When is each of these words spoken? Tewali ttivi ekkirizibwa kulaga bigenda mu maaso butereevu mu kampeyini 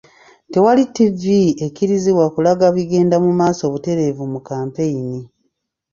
Tewali 0.51 0.83
ttivi 0.89 1.41
ekkirizibwa 1.65 2.25
kulaga 2.33 2.65
bigenda 2.75 3.15
mu 3.25 3.31
maaso 3.39 3.63
butereevu 3.73 4.23
mu 4.33 4.39
kampeyini 4.47 5.21